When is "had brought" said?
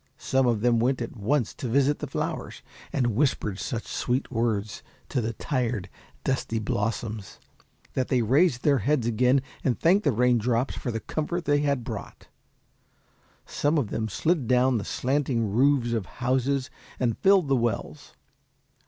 11.59-12.29